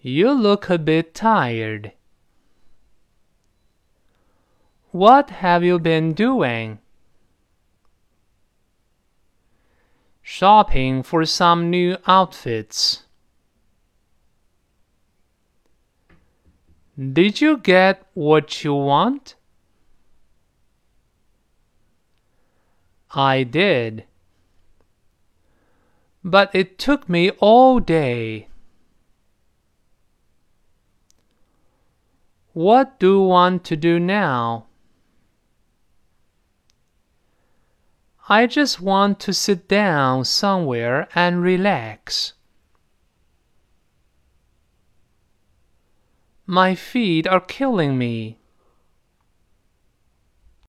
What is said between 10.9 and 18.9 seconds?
for some new outfits. Did you get what you